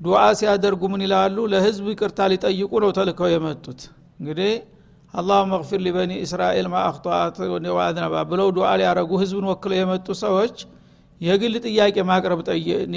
ዱዓ 0.00 0.24
ሲያደርጉ 0.40 0.82
ምን 0.92 1.02
ይላሉ? 1.06 1.36
ለህዝብ 1.52 1.86
ይቅርታ 1.92 2.18
ሊጠይቁ 2.32 2.72
ነው 2.84 2.90
ተልከው 2.98 3.28
የመጡት 3.32 3.80
እንግዲህ 4.20 4.52
አላሁመ 5.14 5.52
እግፊር 5.58 5.80
ሊበኒ 5.84 6.12
እስራኤል 6.24 6.66
ማአክጧት 6.72 7.36
ወአዝነባ 7.76 8.14
ብለው 8.30 8.48
ዱዓ 8.56 8.70
ሊያረጉ 8.80 9.10
ህዝብን 9.22 9.46
ወክለው 9.50 9.78
የመጡ 9.78 10.08
ሰዎች 10.22 10.56
የግል 11.20 11.54
ጥያቄ 11.66 11.96
ማቅረብ 12.10 12.40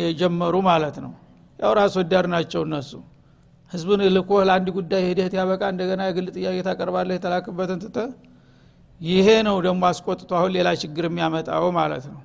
የጀመሩ 0.02 0.56
ማለት 0.70 0.98
ነው። 1.06 1.14
ያው 1.60 1.72
ራስ 1.80 1.94
ወዳድ 2.00 2.26
ናቸው 2.34 2.62
እነሱ። 2.68 2.92
ህዝብን 3.72 4.02
ልኮ 4.16 4.32
ለአንድ 4.48 4.68
ጉዳይ 4.78 5.02
ሂደት 5.10 5.34
ያበቃ 5.40 5.62
እንደገና 5.74 6.02
የግል 6.10 6.28
ጥያቄ 6.36 6.58
ታቀርባለህ 6.68 7.16
የተላክበትን 7.18 7.80
ትተ 7.84 7.98
ይሄ 9.02 9.28
ነው 9.48 9.56
ደግሞ 9.66 9.82
አስቆጥቶ 9.90 10.32
አሁን 10.40 10.52
ሌላ 10.58 10.70
ችግር 10.82 11.06
የሚያመጣው 11.10 11.66
ማለት 11.78 12.06
ነው። 12.12 12.20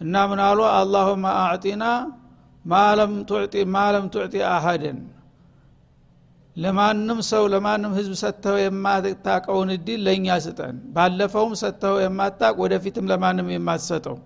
እና 0.00 0.14
ምን 0.30 0.40
አሉ? 0.46 0.60
አላሁመ 0.74 1.24
አዕጢና 1.42 1.84
ማለም 2.64 3.12
ቱዕጢ 4.10 4.34
አሀድን 4.50 4.98
ለማንም 6.60 7.18
ሰው 7.28 7.44
ለማንም 7.52 7.92
ህዝብ 7.98 8.12
ሰጥተው 8.22 8.56
የማታቀውን 8.60 9.68
እድል 9.74 10.00
ለእኛ 10.06 10.36
ስጠን። 10.44 10.76
ባለፈውም 10.94 11.54
ሰጥተው 11.60 11.94
የማታቅ 12.02 12.54
ወደፊትም 12.62 13.06
ለማንም 13.12 13.48
የማትሰጠው። 13.54 14.16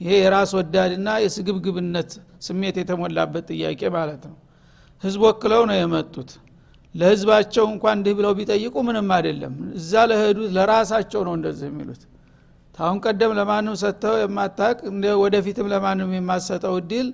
ይሄ 0.00 0.12
የራስ 0.22 0.50
ወዳድና 0.58 1.08
የስግብግብነት 1.24 2.10
ስሜት 2.46 2.76
የተሞላበት 2.80 3.46
ጥያቄ 3.52 3.80
ማለት 3.96 4.22
ነው። 4.30 4.36
ህዝብ 5.02 5.22
ወክለው 5.28 5.62
ነው 5.70 5.76
የመጡት። 5.78 6.30
ለህዝባቸው 6.94 7.64
እንኳን 7.72 7.96
እንዲህ 7.98 8.14
ብለው 8.18 8.32
ቢጠይቁ 8.38 8.74
ምንም 8.86 9.08
አይደለም። 9.16 9.54
እዛ 9.78 10.04
ለሄዱት 10.10 10.50
ለራሳቸው 10.56 11.20
ነው 11.28 11.34
እንደዚህ 11.38 11.66
የሚሉት። 11.70 12.02
ታሁን 12.74 12.98
ቀደም 13.04 13.32
ለማንም 13.38 13.76
ሰጥተው 13.82 14.16
የማታቅ 14.22 14.78
ወደፊትም 15.20 15.68
ለማንም 15.72 16.10
የማሰጠው 16.16 16.74
እድል 16.80 17.06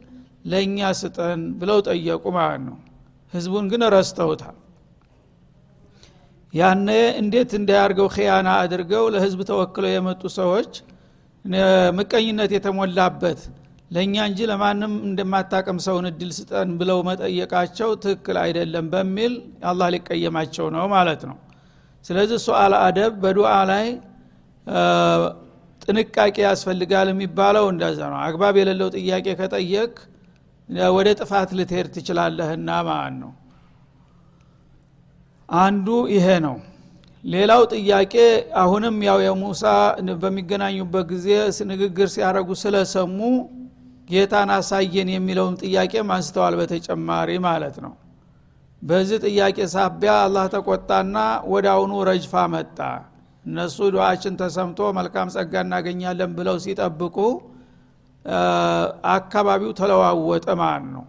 ለእኛ 0.45 0.89
ስጠን 1.01 1.43
ብለው 1.59 1.79
ጠየቁ 1.89 2.25
ማለት 2.37 2.63
ነው 2.69 2.77
ህዝቡን 3.33 3.67
ግን 3.73 3.83
ረስተውታል። 3.95 4.57
ያነ 6.55 6.89
እንዴት 7.21 7.51
እንዳያርገው 7.59 8.09
ክያና 8.15 8.49
አድርገው 8.63 9.05
ለህዝብ 9.15 9.41
ተወክለው 9.51 9.91
የመጡ 9.93 10.23
ሰዎች 10.39 10.73
ምቀኝነት 11.99 12.51
የተሞላበት 12.57 13.41
ለእኛ 13.91 14.15
እንጂ 14.29 14.41
ለማንም 14.51 14.93
እንደማታቀም 15.09 15.79
ሰውን 15.87 16.07
እድል 16.11 16.31
ስጠን 16.37 16.71
ብለው 16.81 16.99
መጠየቃቸው 17.09 17.91
ትክክል 18.05 18.37
አይደለም 18.43 18.87
በሚል 18.93 19.33
አላህ 19.71 19.89
ሊቀየማቸው 19.95 20.67
ነው 20.77 20.85
ማለት 20.95 21.23
ነው። 21.31 21.37
ስለዚህ 22.05 22.39
ሱአል 22.45 22.75
አደብ 22.85 23.13
በዱዓ 23.25 23.51
ላይ 23.71 23.87
ጥንቃቄ 25.83 26.37
ያስፈልጋል 26.47 27.09
የሚባለው 27.13 27.65
እንደዛ 27.73 28.01
ነው። 28.13 28.19
አግባብ 28.27 28.57
የሌለው 28.61 28.89
ጥያቄ 28.97 29.27
ከጠየቅ 29.41 29.93
ወደ 30.95 31.09
ጥፋት 31.21 31.51
ልትሄድ 31.59 31.87
ትችላለህና 31.95 32.69
ማለት 32.89 33.17
ነው። 33.23 33.33
አንዱ 35.49 35.87
ይሄ 36.15 36.27
ነው። 36.47 36.57
ሌላው 37.25 37.63
ጥያቄ 37.73 38.15
አሁንም 38.63 38.97
ያው 39.07 39.19
የሙሳ 39.25 39.63
በሚገናኙበት 40.23 41.05
ጊዜ 41.13 41.27
ንግግር 41.73 42.09
ሲያደረጉ 42.15 42.51
ስለሰሙ 42.63 43.19
ጌታን 44.09 44.51
አሳየን 44.55 45.11
የሚለውን 45.15 45.55
ጥያቄ 45.63 45.93
አንስተዋል 46.09 46.55
በተጨማሪ 46.61 47.31
ማለት 47.47 47.77
ነው። 47.85 47.93
በዚህ 48.83 49.19
ጥያቄ 49.27 49.59
ሳቢያ 49.75 50.13
አላህ 50.25 50.47
ተቆጣና 50.55 51.17
ወደ 51.53 51.67
አሁኑ 51.75 51.93
ረጅፋ 52.09 52.35
መጣ። 52.55 52.79
እነሱ 53.45 53.77
ዱዓችን 53.95 54.35
ተሰምቶ 54.41 54.81
መልካም 54.99 55.29
ጸጋ 55.35 55.53
እናገኛለን 55.65 56.33
ብለው 56.39 56.57
ሲጠብቁ 56.65 57.17
አካባቢው 59.15 59.71
ተለዋወጠ 59.79 60.47
ማለት 60.61 60.87
ነው 60.93 61.05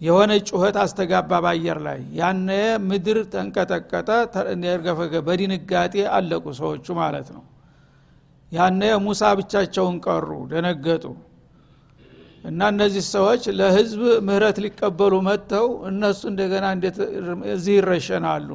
የሆነ 0.00 0.32
ጩኸት 0.48 0.76
አስተጋባ 0.82 1.38
ባየር 1.44 1.78
ላይ። 1.84 2.00
ያነ 2.18 2.48
ምድር 2.88 3.18
ተንቀጠቀጠ 3.32 4.08
ተርገፈገ 4.34 5.14
በድንጋጤ 5.28 5.94
አለቁ 6.16 6.44
ሰዎቹ 6.58 6.86
ማለት 6.98 7.28
ነው። 7.36 7.44
ያነ 8.52 8.82
ሙሳ 9.04 9.22
ብቻቸውን 9.38 9.96
ቀሩ 10.06 10.28
ደነገጡ። 10.50 11.04
እና 12.44 12.60
እነዚህ 12.72 13.04
ሰዎች 13.14 13.44
ለህዝብ 13.58 14.02
ምህረት 14.26 14.58
ሊቀበሉ 14.64 15.14
መጥተው 15.28 15.66
እነሱ 15.88 16.20
እንደገና 16.32 16.66
እንዴት 16.76 16.98
እዚህ 17.54 17.74
ይረሸናሉ 17.78 18.50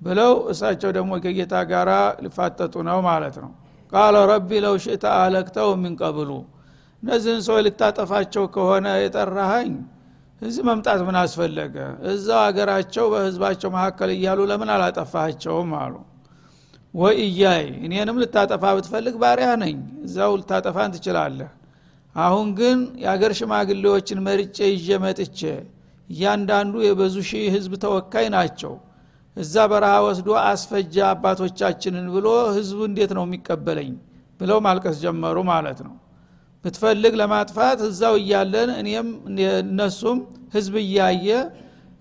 ብለው 0.00 0.32
እሳቸው 0.52 0.90
ደግሞ 0.96 1.12
ከጌታ 1.24 1.54
ጋር 1.70 1.88
ሊፋጠጡ 2.24 2.74
ነው 2.88 2.98
ማለት 3.08 3.36
ነው። 3.44 3.50
ቃለ 3.92 4.16
ረቢ 4.30 4.50
ለው 4.64 4.74
ሽእተ 4.84 5.04
አለክተው 5.16 5.68
የሚንቀብሉ 5.74 6.30
እነዚህን 7.02 7.42
ሰዎች 7.46 7.62
ልታጠፋቸው 7.66 8.44
ከሆነ 8.54 8.86
የጠራሃኝ 8.98 9.72
እዚህ 10.42 10.62
መምጣት 10.68 11.00
ምን 11.06 11.16
አስፈለገ? 11.20 11.76
እዛው 12.10 12.40
አገራቸው 12.46 13.04
በህዝባቸው 13.12 13.68
መካከል 13.76 14.10
እያሉ 14.16 14.40
ለምን 14.50 14.70
አላጠፋቸውም 14.74 15.70
አሉ። 15.80 15.94
ወይ 16.94 17.16
እያይ 17.26 17.64
እኔንም 17.86 18.18
ልታጠፋ 18.22 18.64
ብትፈልግ 18.76 19.14
ባሪያ 19.22 19.48
ነኝ። 19.62 19.76
እዛው 20.06 20.32
ልታጠፋን 20.40 20.92
ትችላለህ። 20.94 21.50
አሁን 22.14 22.48
ግን 22.58 22.78
የአገር 23.02 23.32
ሽማግሌዎችን 23.38 24.20
መርጬ 24.26 24.58
ይዤ 24.72 24.88
መጥቼ 25.04 25.40
እያንዳንዱ 26.08 26.74
የበዙ 26.86 27.16
ሺህ 27.30 27.46
ህዝብ 27.56 27.72
ተወካይ 27.84 28.26
ናቸው። 28.36 28.74
እዛ 29.36 29.54
በረሃ 29.70 29.94
ወስዶ 30.06 30.28
አስፈጃ 30.44 30.96
አባቶቻችንን 31.12 32.06
ብሎ 32.14 32.26
ህዝቡ 32.56 32.78
እንዴት 32.88 33.12
ነው 33.18 33.24
የሚቀበለኝ? 33.26 33.92
ብለው 34.40 34.58
ማልቀስ 34.66 34.96
ጀመሩ 35.04 35.36
ማለት 35.50 35.78
ነው 35.86 35.94
ብትፈልግ 36.66 37.14
ለማጥፋት 37.20 37.80
እዛው 37.88 38.14
እያለን 38.20 38.70
እኔም 38.80 39.08
እነሱም 39.62 40.18
ህዝብ 40.54 40.74
እያየ 40.82 41.28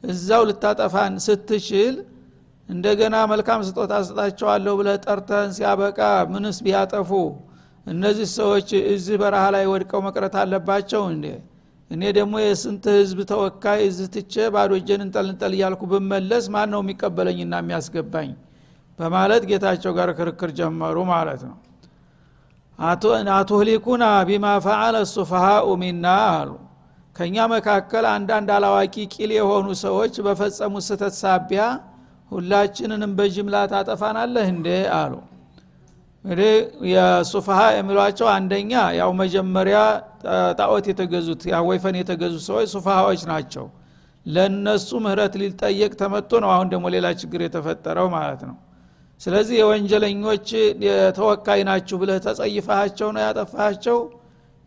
እዛው 0.04 0.44
ልታጠፋን 0.50 1.14
ስትችል 1.26 1.96
እንደገና 2.70 3.16
መልካም 3.32 3.60
ስጦታ 3.68 3.94
ስጣቸዋለሁ 4.08 4.74
ብለ 4.80 4.90
ጠርተን 5.06 5.50
ሲያበቃ 5.58 6.00
ምንስ 6.32 6.58
ቢያጠፉ? 6.66 7.12
እነዚህ 7.86 8.28
ሰዎች 8.38 8.70
እዚህ 8.94 9.16
በረሃ 9.22 9.44
ላይ 9.56 9.66
ወድቀው 9.72 10.02
መቅረት 10.08 10.36
አለባቸው 10.44 11.04
እንዴ? 11.14 11.26
እኔ 11.92 12.02
ደግሞ 12.18 12.34
የስንት 12.44 12.86
ህዝብ 12.98 13.20
ተወካይ 13.32 13.80
እዚህ 13.90 14.08
ትቼ 14.16 14.48
ባዶ 14.56 14.72
እጄን 14.80 15.02
እንጠልንጠል 15.06 15.54
እያልኩ 15.58 15.82
ብመለስ 15.92 16.46
ማን 16.56 16.70
ነው 16.74 16.82
የሚቀበለኝና 16.84 17.54
የሚያስገባኝ? 17.62 18.32
በማለት 19.00 19.44
ጌታቸው 19.52 19.94
ጋር 20.00 20.10
ክርክር 20.20 20.50
ጀመሩ 20.60 20.98
ማለት 21.14 21.42
ነው 21.50 21.56
አቱህሊኩና 22.80 24.06
ቢማ 24.28 24.46
ፈዓለ 24.66 24.96
ሱፈሃኡ 25.12 25.68
ሚና 25.82 26.06
አሉ። 26.32 26.50
ከእኛ 27.16 27.38
መካከል 27.54 28.06
አንዳንድ 28.14 28.50
አላዋቂ 28.56 28.96
ቂል 29.14 29.32
የሆኑ 29.38 29.68
ሰዎች 29.84 30.16
በፈጸሙት 30.26 30.86
ስተት 30.88 31.14
ሳቢያ 31.22 31.62
ሁላችንንም 32.32 33.12
በጅምላ 33.18 33.56
ታጠፋናለህ 33.72 34.48
እንዴ 34.54 34.68
አሉ። 34.98 35.14
እንግዲህ 36.26 36.54
የሱፈሃ 36.92 37.60
የሚሏቸው 37.76 38.28
አንደኛ 38.34 38.72
ያው 39.00 39.10
መጀመሪያ 39.22 39.80
ጣዖት 40.60 40.86
የተገዙት 40.92 41.42
ወይፈን 41.68 41.98
የተገዙ 42.00 42.36
ሰዎች 42.48 42.68
ሱፈሃዎች 42.76 43.24
ናቸው። 43.32 43.66
ለነሱ 44.26 44.90
ምህረት 45.04 45.34
ሊጠየቅ 45.42 45.92
ተመቶ 46.00 46.32
ነው 46.44 46.52
አሁን 46.54 46.68
ደግሞ 46.74 46.86
ሌላ 46.96 47.08
ችግር 47.20 47.42
የተፈጠረው 47.46 48.08
ማለት 48.16 48.42
ነው 48.50 48.56
ስለዚህ 49.22 49.56
የወንጀለኞች 49.60 50.48
ተወካይ 51.18 51.60
ናችሁ 51.68 51.98
ብለህ 52.02 52.18
ተጸይፈሃቸው 52.26 53.10
ነው 53.16 53.22
ያጠፋሃቸው? 53.26 53.98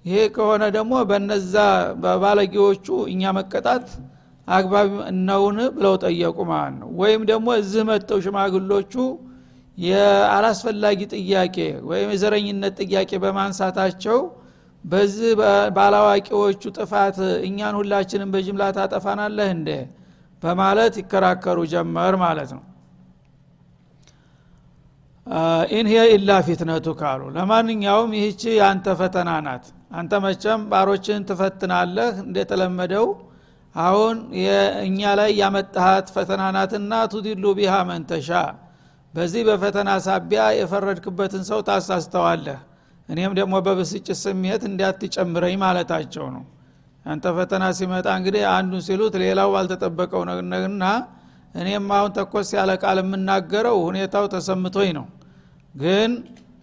ይሄ 0.05 0.19
ከሆነ 0.37 0.65
ደግሞ 0.77 0.93
በነዛ 1.11 1.55
በባለጌዎቹ 2.03 2.87
እኛ 3.13 3.33
መቀጣት 3.39 3.87
አግባብ 4.49 4.91
ነውን 5.29 5.59
ብለው 5.77 5.95
ጠየቁ 6.05 6.39
ማለት 6.51 6.77
ነው። 6.81 6.91
ወይም 7.01 7.23
ደግሞ 7.31 7.49
እዚህ 7.61 7.83
መጥተው 7.91 8.21
ሽማግሎቹ 8.27 8.95
የአላስፈላጊ 9.79 11.01
ጥያቄ 11.15 11.57
ወይም 11.91 12.09
የዘረኝነት 12.15 12.79
ጥያቄ 12.83 13.11
በማንሳታቸው 13.25 14.19
በዚህ 14.85 15.31
ባላዋቂዎቹ 15.77 16.63
ጥፋት 16.79 17.17
እኛን 17.49 17.77
ሁላችንም 17.81 18.33
በጅምላ 18.35 18.65
ታጠፋናለህ 18.77 19.49
እንደ 19.57 19.71
በማለት 20.43 20.97
ይከራከሩ 21.01 21.59
ጀመር 21.73 22.15
ማለት 22.25 22.51
ነው 22.57 22.63
ኢንሄ 25.75 25.95
ኢላ 26.13 26.31
ፊትነቱ 26.47 26.87
ካሉ 27.01 27.23
ለማንኛውም 27.35 28.11
ይህቺ 28.19 28.43
የአንተ 28.55 28.87
ፈተና 29.01 29.31
ናት። 29.47 29.65
አንተ 29.99 30.13
መቸም 30.25 30.61
ባሮችን 30.71 31.27
ትፈትናለህ 31.29 32.15
እንደተለመደው። 32.25 33.07
አሁን 33.75 34.17
እኛ 34.87 35.01
ላይ 35.19 35.31
ያመጣሃት 35.41 36.07
ፈተና 36.15 36.43
ናትና 36.57 36.93
ቱዲሉ 37.13 37.45
ቢሃ 37.59 37.75
መንተሻ 37.91 38.31
በዚህ 39.15 39.43
በፈተና 39.49 39.91
ሳቢያ 40.07 40.43
የፈረድክበትን 40.59 41.45
ሰው 41.51 41.61
ታሳስተዋለህ። 41.69 42.59
እኔም 43.09 43.33
ደግሞ 43.39 43.55
በብስጭት 43.67 44.19
ስሜት 44.23 44.63
እንዲያትጨምረኝ 44.71 45.55
ማለታቸው 45.63 46.27
ነው። 46.35 46.45
አንተ 47.05 47.27
ፈተና 47.37 47.65
ሲመጣ 47.79 48.07
እንግዲህ 48.19 48.43
አንዱን 48.55 48.83
ሲሉት 48.87 49.15
ሌላው 49.23 49.49
ባልተጠበቀው 49.55 50.23
ነግና 50.51 50.85
እኔም 51.55 51.87
አሁን 51.97 52.11
ተኮስ 52.17 52.49
ያለ 52.57 52.71
ቃል 52.83 52.99
የምናገረው 53.03 53.77
ሁኔታው 53.87 54.25
ተሰምቶኝ 54.35 54.91
ነው 54.99 55.07
ግን 55.79 56.11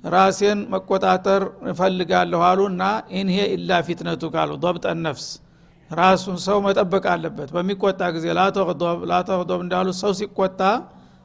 ራሴን 0.08 0.60
መቆጣጠር 0.73 1.41
እፈልጋለሁ 1.71 2.41
አሉና 2.49 2.84
ኢንሄ 3.19 3.38
ኢላ 3.54 3.80
ፊትነቱ 3.88 4.23
ካሉ 4.34 4.51
ዶብጠን 4.63 4.99
ነፍስ 5.06 5.28
ራሱን 5.91 6.38
ሰው 6.45 6.58
መጠበቅ 6.65 7.04
አለበት። 7.13 7.49
በሚቆጣ 7.56 8.01
ጊዜ 8.15 8.25
ላተቅዶብ 9.12 9.60
እንዳሉት 9.63 9.97
ሰው 10.01 10.12
ሲቆጣ 10.19 10.62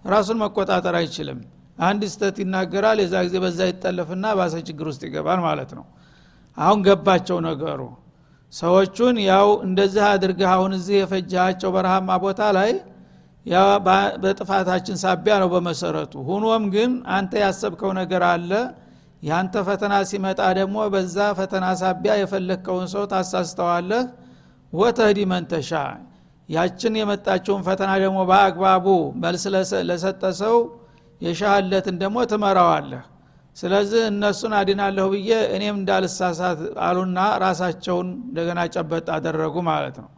ራሱን 0.04 0.38
መቆጣጠር 0.42 0.94
አይችልም። 1.00 1.40
አንድ 1.82 2.02
ስተት 2.12 2.36
ይናገራል 2.42 2.98
የዛ 3.02 3.14
ጊዜ 3.26 3.36
በዛ 3.44 3.60
ይጠለፍና 3.70 4.26
ባሰ 4.38 4.54
ችግር 4.68 4.86
ውስጥ 4.90 5.02
ይገባል 5.08 5.40
ማለት 5.46 5.70
ነው። 5.78 5.84
አሁን 6.56 6.78
ገባቸው 6.86 7.38
ነገሩ። 7.46 7.80
ሰዎቹን 8.52 9.16
ያው 9.26 9.48
እንደዚህ 9.66 10.02
አድርገህ 10.08 10.48
አሁን 10.54 10.72
እዚህ 10.78 10.96
የፈጃቸው 11.00 11.70
በረሃማ 11.74 12.16
ቦታ 12.24 12.40
ላይ 12.58 12.70
በጥፋታችን 14.22 14.96
ሳቢያ 15.02 15.34
ነው 15.42 15.48
በመሰረቱ። 15.54 16.12
ሁኖም 16.28 16.64
ግን 16.74 16.90
አንተ 17.14 17.32
ያሰብከው 17.44 17.92
ነገር 18.00 18.22
አለ። 18.30 18.50
ያንተ 19.22 19.54
ፈተና 19.66 19.94
ሲመጣ 20.10 20.40
ደግሞ 20.58 20.76
በዛ 20.92 21.16
ፈተና 21.38 21.66
ሳቢያ 21.80 22.12
የፈለግከውን 22.20 22.86
ሰው 22.92 23.04
ታሳስተዋለህ። 23.12 24.04
ወተህዲ 24.72 25.18
መንተሻ 25.32 25.70
ያችን 26.48 26.94
የመጣችውን 26.98 27.62
ፈተና 27.66 27.90
ደግሞ 28.04 28.18
በአግባቡ 28.30 28.86
መልስ 29.22 29.44
ለሰጠ 29.88 30.22
ሰው 30.40 30.56
የሻህለትን 31.20 31.96
ደግሞ 32.02 32.18
ትመራዋለህ። 32.30 33.02
ስለዚህ 33.56 34.02
እነሱን 34.10 34.52
አድናለሁ 34.58 35.06
ብዬ 35.14 35.30
እኔም 35.54 35.76
እንዳልሳሳት 35.80 36.58
አሉና 36.86 37.18
ራሳቸውን 37.44 38.08
እንደገና 38.20 38.60
ጨበጥ 38.74 39.06
አደረጉ 39.16 39.54
ማለት 39.68 39.96
ነው 40.02 40.10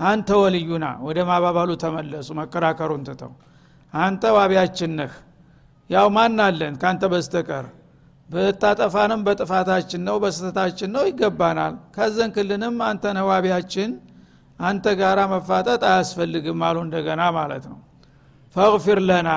አንተ 0.00 0.28
ወልዩና 0.42 0.86
ወደ 1.06 1.18
ማባባሉ 1.28 1.70
ተመለሱ 1.82 2.28
መከራከሩን 2.38 3.02
ትተው። 3.08 3.32
አንተ 3.94 4.22
ዋቢያችን 4.36 4.92
ነህ። 4.98 5.12
ያው 5.90 6.06
ማን 6.16 6.38
አለን? 6.44 6.74
ካንተ 6.82 7.02
በስተቀር። 7.12 7.66
ብታጠፋንም 8.28 9.20
በጥፋታችን 9.26 10.02
ነው 10.08 10.16
በስተታችን 10.22 10.90
ነው 10.96 11.04
ይገባናል። 11.08 11.74
ካዘንክልንም 11.94 12.76
አንተ 12.88 13.04
ነህ 13.16 13.24
ዋቢያችን 13.30 13.90
አንተ 14.58 14.86
ጋራ 15.00 15.20
መፋጠጥ 15.32 15.82
አያስፈልግም 15.90 16.60
አሉ 16.66 16.76
እንደገና 16.86 17.22
ማለት 17.38 17.64
ነው። 17.70 17.78
ፈግፊር 18.56 18.98
ለና 19.08 19.30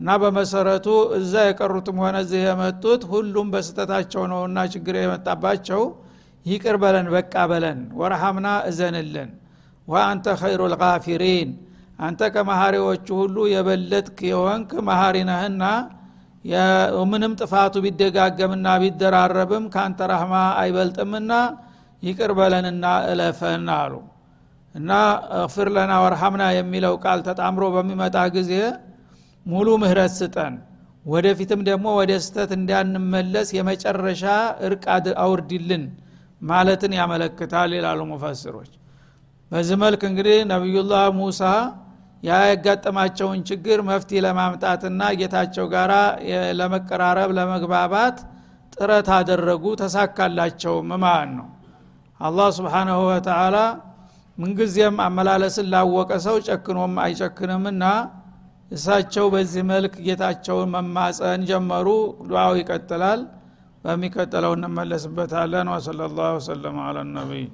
እና 0.00 0.10
በመሰረቱ 0.22 0.86
እዛ 1.18 1.34
የቀሩትም 1.46 1.96
ሆነ 2.02 2.16
እዚህ 2.24 2.40
የመጡት 2.44 3.02
ሁሉም 3.12 3.48
በስተታቸው 3.54 4.22
ነውና 4.32 4.58
ችግር 4.74 4.96
የመጣባቸው 4.98 5.82
ይቅር 6.46 6.76
በለን 6.82 7.06
በቃ 7.14 7.34
በለን 7.50 7.78
ወረሐምና 8.00 8.48
እዘንልን 8.68 9.30
ወአንተ 9.88 10.26
ኸይሩ 10.40 10.60
ልጋፊሪን 10.72 11.50
አንተ 11.98 12.20
ከመሀሪዎቹ 12.34 13.06
ሁሉ 13.20 13.36
የበለጥክ 13.52 14.18
የወንክ 14.28 14.70
መሀሪ 14.88 15.16
ነህና 15.30 15.62
ምንም 17.10 17.32
ጥፋቱ 17.40 17.74
ቢደጋገምና 17.84 18.66
ቢደራረብም 18.82 19.64
ከአንተ 19.74 20.00
ረህማ 20.12 20.34
አይበልጥምና 20.60 21.32
ይቅር 22.02 22.30
በለንና 22.38 22.84
እለፈን 23.10 23.66
አሉ። 23.76 23.94
እና 24.74 24.90
እፍር 25.40 25.68
ለና 25.76 25.92
ወርሐምና 26.04 26.44
የሚለው 26.56 26.94
ቃል 27.04 27.20
ተጣምሮ 27.28 27.64
በሚመጣ 27.76 28.16
ጊዜ 28.36 28.52
ሙሉ 29.46 29.68
ምህረት 29.82 30.12
ስጠን። 30.18 30.54
ወደፊትም 31.04 31.60
ደግሞ 31.68 31.86
ወደ 31.98 32.12
ስተት 32.24 32.50
እንዳንመለስ 32.56 33.48
የመጨረሻ 33.56 34.24
እርቅ 34.66 34.84
አውርድልን 35.24 35.84
ማለትን 36.42 36.92
ያመለክታል 36.98 37.70
ይላሉ 37.76 38.00
ሙፈስሮች 38.10 38.72
በዚህ 39.50 39.76
መልክ 39.82 40.02
እንግዲህ 40.08 40.38
ነቢዩላህ 40.50 41.04
ሙሳ 41.18 41.42
ያ 42.22 42.38
ያጋጠማቸውን 42.48 43.40
ችግር 43.48 43.78
መፍትሄ 43.88 44.20
ለማምጣትና 44.26 45.02
ጌታቸው 45.20 45.66
ጋር 45.74 45.90
ለመቀራረብ 46.58 47.30
ለመግባባት 47.38 48.16
ጥረት 48.72 49.08
አደረጉ። 49.16 49.64
ተሳካላቸውም 49.82 50.90
ማለት 51.04 51.30
ነው። 51.38 51.46
አላህ 52.20 52.48
ስብሓናሁ 52.58 52.98
ወተላ 53.08 53.56
ምንጊዜም 54.38 54.96
አመላለስን 55.04 55.66
ላወቀ 55.72 56.10
ሰው 56.26 56.36
ጨክኖም 56.48 56.94
አይጨክንምና 57.04 57.84
እሳቸው 58.70 59.26
በዚህ 59.34 59.62
መልክ 59.70 59.94
ጌታቸውን 60.06 60.68
መማፀን 60.74 61.42
ጀመሩ። 61.50 61.86
ዱዓው 62.28 62.52
ይቀጥላል። 62.60 63.22
በሚቀጥለው 63.84 64.52
እንመለስበታለን። 64.56 65.68
ወሰለ 65.74 66.00
ላሁ 66.16 66.30
ወሰለም 66.38 66.76
አላ 66.84 67.06
ነቢይ 67.12 67.46